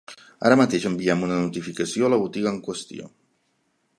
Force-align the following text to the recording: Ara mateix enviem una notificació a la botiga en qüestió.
Ara 0.47 0.55
mateix 0.61 0.87
enviem 0.89 1.21
una 1.27 1.37
notificació 1.43 2.07
a 2.07 2.11
la 2.15 2.21
botiga 2.23 2.53
en 2.55 2.59
qüestió. 2.69 3.09